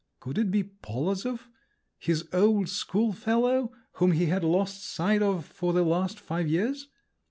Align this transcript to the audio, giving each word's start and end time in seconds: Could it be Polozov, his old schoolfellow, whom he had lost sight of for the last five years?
Could 0.19 0.39
it 0.39 0.49
be 0.49 0.63
Polozov, 0.63 1.41
his 1.99 2.27
old 2.33 2.69
schoolfellow, 2.69 3.71
whom 3.97 4.13
he 4.13 4.25
had 4.25 4.43
lost 4.43 4.83
sight 4.83 5.21
of 5.21 5.45
for 5.45 5.73
the 5.73 5.83
last 5.83 6.19
five 6.19 6.47
years? 6.47 6.87